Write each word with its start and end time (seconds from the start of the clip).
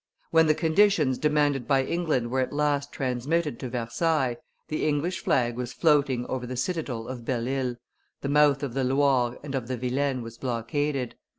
When 0.31 0.47
the 0.47 0.55
conditions 0.55 1.19
demanded 1.19 1.67
by 1.67 1.83
England 1.83 2.31
were 2.31 2.39
at 2.39 2.51
last 2.51 2.91
transmitted 2.91 3.59
to 3.59 3.69
Versailles, 3.69 4.37
the 4.67 4.87
English 4.87 5.23
flag 5.23 5.55
was 5.55 5.73
floating 5.73 6.25
over 6.25 6.47
the 6.47 6.57
citadel 6.57 7.07
of 7.07 7.23
Belle 7.23 7.47
Isle, 7.47 7.75
the 8.21 8.29
mouth 8.29 8.63
of 8.63 8.73
the 8.73 8.83
Loire 8.83 9.37
and 9.43 9.53
of 9.53 9.67
the 9.67 9.77
Vilaine 9.77 10.23
was 10.23 10.39
blockaded. 10.39 11.17